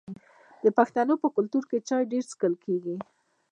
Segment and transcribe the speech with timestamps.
[0.63, 2.95] د پښتنو په کلتور کې چای ډیر څښل کیږي.